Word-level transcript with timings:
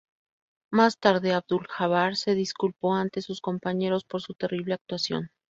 Más 0.71 0.97
tarde, 0.97 1.31
Abdul-Jabbar 1.31 2.15
se 2.15 2.33
disculpó 2.33 2.95
ante 2.95 3.21
sus 3.21 3.39
compañeros 3.39 4.03
por 4.03 4.19
su 4.23 4.33
terrible 4.33 4.73
actuación. 4.73 5.29